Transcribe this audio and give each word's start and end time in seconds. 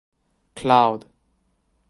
Cloud. 0.55 1.05